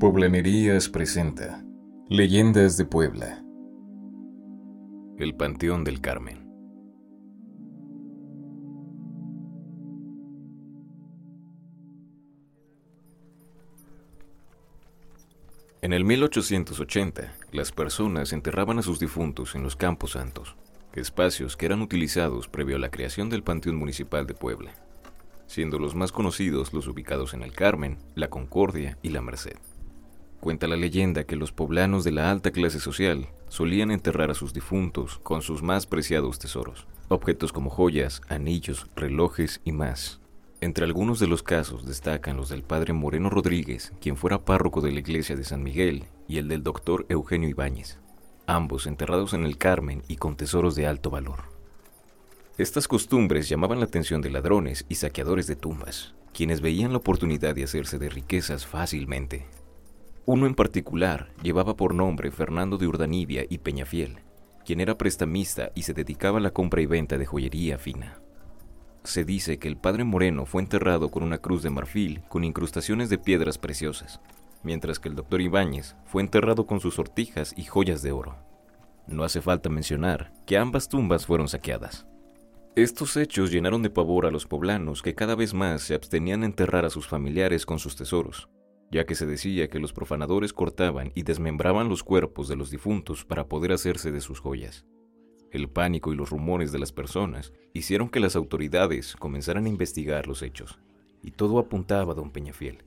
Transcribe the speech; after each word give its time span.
Poblanerías 0.00 0.88
presenta 0.88 1.64
Leyendas 2.08 2.76
de 2.76 2.84
Puebla. 2.84 3.42
El 5.18 5.34
Panteón 5.34 5.82
del 5.82 6.00
Carmen. 6.00 6.48
En 15.82 15.92
el 15.92 16.04
1880, 16.04 17.34
las 17.50 17.72
personas 17.72 18.32
enterraban 18.32 18.78
a 18.78 18.82
sus 18.82 19.00
difuntos 19.00 19.56
en 19.56 19.64
los 19.64 19.74
Campos 19.74 20.12
Santos, 20.12 20.54
espacios 20.94 21.56
que 21.56 21.66
eran 21.66 21.82
utilizados 21.82 22.46
previo 22.46 22.76
a 22.76 22.78
la 22.78 22.92
creación 22.92 23.30
del 23.30 23.42
Panteón 23.42 23.74
Municipal 23.74 24.28
de 24.28 24.34
Puebla, 24.34 24.76
siendo 25.48 25.80
los 25.80 25.96
más 25.96 26.12
conocidos 26.12 26.72
los 26.72 26.86
ubicados 26.86 27.34
en 27.34 27.42
el 27.42 27.52
Carmen, 27.52 27.98
la 28.14 28.30
Concordia 28.30 28.96
y 29.02 29.08
la 29.08 29.22
Merced. 29.22 29.58
Cuenta 30.40 30.68
la 30.68 30.76
leyenda 30.76 31.24
que 31.24 31.36
los 31.36 31.52
poblanos 31.52 32.04
de 32.04 32.12
la 32.12 32.30
alta 32.30 32.50
clase 32.52 32.78
social 32.80 33.28
solían 33.48 33.90
enterrar 33.90 34.30
a 34.30 34.34
sus 34.34 34.52
difuntos 34.52 35.18
con 35.22 35.42
sus 35.42 35.62
más 35.62 35.86
preciados 35.86 36.38
tesoros, 36.38 36.86
objetos 37.08 37.52
como 37.52 37.70
joyas, 37.70 38.22
anillos, 38.28 38.86
relojes 38.94 39.60
y 39.64 39.72
más. 39.72 40.20
Entre 40.60 40.84
algunos 40.84 41.20
de 41.20 41.28
los 41.28 41.42
casos 41.42 41.86
destacan 41.86 42.36
los 42.36 42.48
del 42.48 42.62
padre 42.62 42.92
Moreno 42.92 43.30
Rodríguez, 43.30 43.92
quien 44.00 44.16
fuera 44.16 44.44
párroco 44.44 44.80
de 44.80 44.92
la 44.92 45.00
iglesia 45.00 45.36
de 45.36 45.44
San 45.44 45.62
Miguel, 45.62 46.06
y 46.28 46.38
el 46.38 46.48
del 46.48 46.62
doctor 46.62 47.06
Eugenio 47.08 47.48
Ibáñez, 47.48 47.98
ambos 48.46 48.86
enterrados 48.86 49.34
en 49.34 49.44
el 49.44 49.56
Carmen 49.56 50.02
y 50.08 50.16
con 50.16 50.36
tesoros 50.36 50.74
de 50.74 50.86
alto 50.86 51.10
valor. 51.10 51.44
Estas 52.58 52.88
costumbres 52.88 53.48
llamaban 53.48 53.78
la 53.78 53.86
atención 53.86 54.20
de 54.20 54.30
ladrones 54.30 54.84
y 54.88 54.96
saqueadores 54.96 55.46
de 55.46 55.56
tumbas, 55.56 56.14
quienes 56.34 56.60
veían 56.60 56.90
la 56.90 56.98
oportunidad 56.98 57.54
de 57.54 57.64
hacerse 57.64 57.98
de 57.98 58.08
riquezas 58.08 58.66
fácilmente. 58.66 59.46
Uno 60.30 60.44
en 60.44 60.54
particular 60.54 61.32
llevaba 61.42 61.74
por 61.74 61.94
nombre 61.94 62.30
Fernando 62.30 62.76
de 62.76 62.86
Urdanibia 62.86 63.46
y 63.48 63.56
Peñafiel, 63.56 64.18
quien 64.62 64.78
era 64.78 64.98
prestamista 64.98 65.70
y 65.74 65.84
se 65.84 65.94
dedicaba 65.94 66.36
a 66.36 66.42
la 66.42 66.50
compra 66.50 66.82
y 66.82 66.86
venta 66.86 67.16
de 67.16 67.24
joyería 67.24 67.78
fina. 67.78 68.20
Se 69.04 69.24
dice 69.24 69.58
que 69.58 69.68
el 69.68 69.78
padre 69.78 70.04
Moreno 70.04 70.44
fue 70.44 70.60
enterrado 70.60 71.10
con 71.10 71.22
una 71.22 71.38
cruz 71.38 71.62
de 71.62 71.70
marfil 71.70 72.20
con 72.28 72.44
incrustaciones 72.44 73.08
de 73.08 73.16
piedras 73.16 73.56
preciosas, 73.56 74.20
mientras 74.62 74.98
que 74.98 75.08
el 75.08 75.14
doctor 75.14 75.40
Ibáñez 75.40 75.96
fue 76.04 76.20
enterrado 76.20 76.66
con 76.66 76.80
sus 76.80 76.96
sortijas 76.96 77.54
y 77.56 77.64
joyas 77.64 78.02
de 78.02 78.12
oro. 78.12 78.36
No 79.06 79.24
hace 79.24 79.40
falta 79.40 79.70
mencionar 79.70 80.34
que 80.44 80.58
ambas 80.58 80.90
tumbas 80.90 81.24
fueron 81.24 81.48
saqueadas. 81.48 82.06
Estos 82.76 83.16
hechos 83.16 83.50
llenaron 83.50 83.82
de 83.82 83.88
pavor 83.88 84.26
a 84.26 84.30
los 84.30 84.46
poblanos 84.46 85.00
que 85.00 85.14
cada 85.14 85.34
vez 85.34 85.54
más 85.54 85.80
se 85.80 85.94
abstenían 85.94 86.42
a 86.42 86.46
enterrar 86.46 86.84
a 86.84 86.90
sus 86.90 87.08
familiares 87.08 87.64
con 87.64 87.78
sus 87.78 87.96
tesoros, 87.96 88.50
ya 88.90 89.04
que 89.04 89.14
se 89.14 89.26
decía 89.26 89.68
que 89.68 89.78
los 89.78 89.92
profanadores 89.92 90.52
cortaban 90.52 91.12
y 91.14 91.22
desmembraban 91.22 91.88
los 91.88 92.02
cuerpos 92.02 92.48
de 92.48 92.56
los 92.56 92.70
difuntos 92.70 93.24
para 93.24 93.48
poder 93.48 93.72
hacerse 93.72 94.10
de 94.12 94.20
sus 94.20 94.40
joyas. 94.40 94.86
El 95.50 95.68
pánico 95.68 96.12
y 96.12 96.16
los 96.16 96.30
rumores 96.30 96.72
de 96.72 96.78
las 96.78 96.92
personas 96.92 97.52
hicieron 97.72 98.08
que 98.08 98.20
las 98.20 98.36
autoridades 98.36 99.16
comenzaran 99.16 99.66
a 99.66 99.68
investigar 99.68 100.26
los 100.26 100.42
hechos, 100.42 100.78
y 101.22 101.30
todo 101.30 101.58
apuntaba 101.58 102.12
a 102.12 102.14
don 102.14 102.30
Peñafiel, 102.30 102.84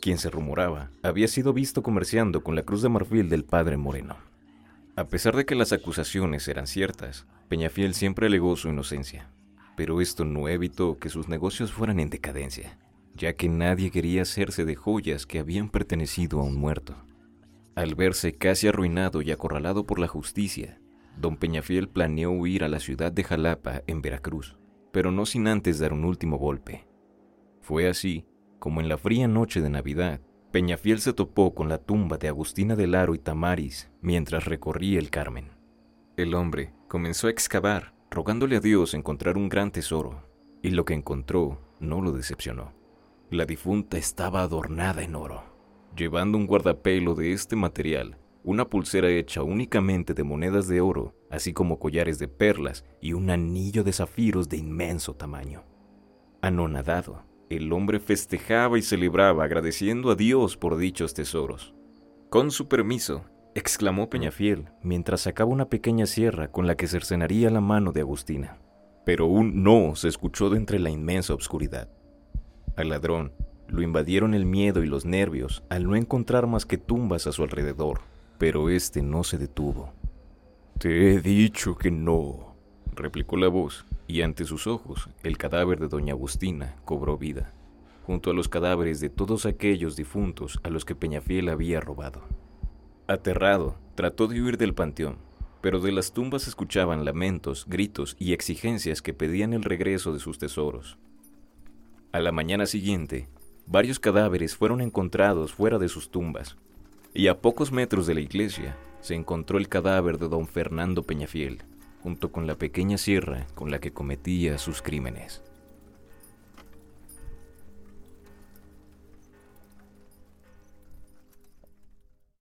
quien 0.00 0.18
se 0.18 0.30
rumoraba 0.30 0.90
había 1.02 1.28
sido 1.28 1.52
visto 1.52 1.82
comerciando 1.82 2.42
con 2.42 2.54
la 2.54 2.62
cruz 2.62 2.82
de 2.82 2.88
marfil 2.88 3.28
del 3.28 3.44
padre 3.44 3.76
Moreno. 3.76 4.16
A 4.96 5.08
pesar 5.08 5.34
de 5.34 5.44
que 5.44 5.54
las 5.56 5.72
acusaciones 5.72 6.46
eran 6.46 6.66
ciertas, 6.66 7.26
Peñafiel 7.48 7.94
siempre 7.94 8.26
alegó 8.26 8.56
su 8.56 8.68
inocencia, 8.68 9.30
pero 9.76 10.00
esto 10.00 10.24
no 10.24 10.48
evitó 10.48 10.98
que 10.98 11.08
sus 11.08 11.28
negocios 11.28 11.72
fueran 11.72 11.98
en 11.98 12.10
decadencia, 12.10 12.78
ya 13.14 13.34
que 13.34 13.48
nadie 13.48 13.90
quería 13.90 14.22
hacerse 14.22 14.64
de 14.64 14.74
joyas 14.74 15.26
que 15.26 15.38
habían 15.38 15.68
pertenecido 15.68 16.40
a 16.40 16.44
un 16.44 16.56
muerto. 16.56 16.96
Al 17.74 17.94
verse 17.94 18.34
casi 18.34 18.68
arruinado 18.68 19.22
y 19.22 19.30
acorralado 19.30 19.86
por 19.86 19.98
la 19.98 20.08
justicia, 20.08 20.80
don 21.16 21.36
Peñafiel 21.36 21.88
planeó 21.88 22.30
huir 22.30 22.64
a 22.64 22.68
la 22.68 22.80
ciudad 22.80 23.12
de 23.12 23.24
Jalapa, 23.24 23.82
en 23.86 24.02
Veracruz, 24.02 24.56
pero 24.92 25.10
no 25.10 25.26
sin 25.26 25.48
antes 25.48 25.78
dar 25.78 25.92
un 25.92 26.04
último 26.04 26.38
golpe. 26.38 26.86
Fue 27.60 27.88
así 27.88 28.26
como 28.64 28.80
en 28.80 28.88
la 28.88 28.96
fría 28.96 29.28
noche 29.28 29.60
de 29.60 29.68
Navidad, 29.68 30.20
Peñafiel 30.50 31.00
se 31.00 31.12
topó 31.12 31.54
con 31.54 31.68
la 31.68 31.78
tumba 31.78 32.16
de 32.16 32.28
Agustina 32.28 32.76
del 32.76 32.94
Aro 32.94 33.14
y 33.14 33.18
Tamaris 33.18 33.90
mientras 34.00 34.46
recorría 34.46 34.98
el 34.98 35.10
Carmen. 35.10 35.50
El 36.16 36.32
hombre 36.32 36.72
comenzó 36.88 37.26
a 37.26 37.30
excavar, 37.30 37.92
rogándole 38.10 38.56
a 38.56 38.60
Dios 38.60 38.94
encontrar 38.94 39.36
un 39.36 39.48
gran 39.48 39.70
tesoro, 39.70 40.22
y 40.62 40.70
lo 40.70 40.84
que 40.84 40.94
encontró 40.94 41.60
no 41.80 42.00
lo 42.00 42.12
decepcionó. 42.12 42.72
La 43.30 43.46
difunta 43.46 43.98
estaba 43.98 44.42
adornada 44.42 45.02
en 45.02 45.14
oro, 45.14 45.42
llevando 45.96 46.38
un 46.38 46.46
guardapelo 46.46 47.14
de 47.14 47.32
este 47.32 47.56
material 47.56 48.18
una 48.44 48.68
pulsera 48.68 49.08
hecha 49.08 49.42
únicamente 49.42 50.12
de 50.12 50.22
monedas 50.22 50.68
de 50.68 50.82
oro, 50.82 51.14
así 51.30 51.54
como 51.54 51.78
collares 51.78 52.18
de 52.18 52.28
perlas 52.28 52.84
y 53.00 53.14
un 53.14 53.30
anillo 53.30 53.82
de 53.82 53.92
zafiros 53.92 54.50
de 54.50 54.58
inmenso 54.58 55.14
tamaño. 55.14 55.64
Anonadado, 56.42 57.22
el 57.48 57.72
hombre 57.72 58.00
festejaba 58.00 58.78
y 58.78 58.82
celebraba 58.82 59.44
agradeciendo 59.44 60.10
a 60.10 60.14
Dios 60.14 60.58
por 60.58 60.76
dichos 60.76 61.14
tesoros. 61.14 61.74
Con 62.28 62.50
su 62.50 62.68
permiso, 62.68 63.24
exclamó 63.54 64.10
Peñafiel 64.10 64.68
mientras 64.82 65.22
sacaba 65.22 65.50
una 65.50 65.70
pequeña 65.70 66.04
sierra 66.04 66.48
con 66.52 66.66
la 66.66 66.74
que 66.76 66.86
cercenaría 66.86 67.48
la 67.48 67.62
mano 67.62 67.92
de 67.92 68.02
Agustina. 68.02 68.58
Pero 69.06 69.24
un 69.26 69.62
no 69.62 69.94
se 69.96 70.08
escuchó 70.08 70.50
de 70.50 70.58
entre 70.58 70.78
la 70.78 70.90
inmensa 70.90 71.32
oscuridad. 71.32 71.88
Al 72.76 72.88
ladrón 72.88 73.32
lo 73.68 73.82
invadieron 73.82 74.34
el 74.34 74.46
miedo 74.46 74.82
y 74.82 74.86
los 74.86 75.04
nervios 75.04 75.62
al 75.68 75.84
no 75.84 75.96
encontrar 75.96 76.46
más 76.46 76.66
que 76.66 76.78
tumbas 76.78 77.26
a 77.26 77.32
su 77.32 77.42
alrededor 77.42 78.00
pero 78.38 78.68
este 78.68 79.02
no 79.02 79.24
se 79.24 79.38
detuvo. 79.38 79.92
Te 80.78 81.12
he 81.12 81.20
dicho 81.20 81.76
que 81.76 81.90
no, 81.90 82.54
replicó 82.94 83.36
la 83.36 83.48
voz, 83.48 83.86
y 84.06 84.22
ante 84.22 84.44
sus 84.44 84.66
ojos 84.66 85.08
el 85.22 85.38
cadáver 85.38 85.80
de 85.80 85.88
doña 85.88 86.12
Agustina 86.12 86.76
cobró 86.84 87.16
vida, 87.16 87.52
junto 88.06 88.30
a 88.30 88.34
los 88.34 88.48
cadáveres 88.48 89.00
de 89.00 89.08
todos 89.08 89.46
aquellos 89.46 89.96
difuntos 89.96 90.60
a 90.62 90.68
los 90.68 90.84
que 90.84 90.94
Peñafiel 90.94 91.48
había 91.48 91.80
robado. 91.80 92.22
Aterrado, 93.06 93.76
trató 93.94 94.26
de 94.26 94.42
huir 94.42 94.58
del 94.58 94.74
panteón, 94.74 95.16
pero 95.60 95.80
de 95.80 95.92
las 95.92 96.12
tumbas 96.12 96.48
escuchaban 96.48 97.04
lamentos, 97.04 97.64
gritos 97.66 98.16
y 98.18 98.32
exigencias 98.32 99.00
que 99.00 99.14
pedían 99.14 99.54
el 99.54 99.62
regreso 99.62 100.12
de 100.12 100.18
sus 100.18 100.38
tesoros. 100.38 100.98
A 102.14 102.20
la 102.20 102.30
mañana 102.30 102.66
siguiente, 102.66 103.26
varios 103.66 103.98
cadáveres 103.98 104.54
fueron 104.54 104.80
encontrados 104.80 105.52
fuera 105.52 105.80
de 105.80 105.88
sus 105.88 106.10
tumbas, 106.12 106.56
y 107.12 107.26
a 107.26 107.40
pocos 107.40 107.72
metros 107.72 108.06
de 108.06 108.14
la 108.14 108.20
iglesia 108.20 108.76
se 109.00 109.16
encontró 109.16 109.58
el 109.58 109.68
cadáver 109.68 110.18
de 110.18 110.28
don 110.28 110.46
Fernando 110.46 111.02
Peñafiel, 111.02 111.64
junto 112.04 112.30
con 112.30 112.46
la 112.46 112.54
pequeña 112.54 112.98
sierra 112.98 113.48
con 113.56 113.72
la 113.72 113.80
que 113.80 113.92
cometía 113.92 114.58
sus 114.58 114.80
crímenes. 114.80 115.42